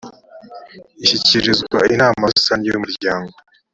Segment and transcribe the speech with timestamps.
[1.03, 3.35] ishyikirizwa inama rusange y umuryango